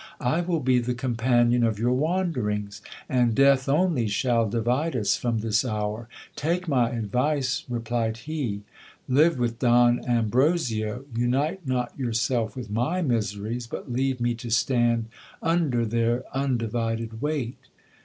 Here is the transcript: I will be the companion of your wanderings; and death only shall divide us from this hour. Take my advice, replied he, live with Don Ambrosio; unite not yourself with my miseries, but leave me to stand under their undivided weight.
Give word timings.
I 0.19 0.41
will 0.41 0.61
be 0.61 0.79
the 0.79 0.95
companion 0.95 1.63
of 1.63 1.77
your 1.77 1.93
wanderings; 1.93 2.81
and 3.07 3.35
death 3.35 3.69
only 3.69 4.07
shall 4.07 4.49
divide 4.49 4.95
us 4.95 5.15
from 5.15 5.41
this 5.41 5.63
hour. 5.63 6.09
Take 6.35 6.67
my 6.67 6.89
advice, 6.89 7.65
replied 7.69 8.17
he, 8.17 8.63
live 9.07 9.37
with 9.37 9.59
Don 9.59 10.03
Ambrosio; 10.03 11.05
unite 11.13 11.67
not 11.67 11.93
yourself 11.99 12.55
with 12.55 12.71
my 12.71 13.03
miseries, 13.03 13.67
but 13.67 13.91
leave 13.91 14.19
me 14.19 14.33
to 14.33 14.49
stand 14.49 15.05
under 15.43 15.85
their 15.85 16.23
undivided 16.33 17.21
weight. 17.21 17.59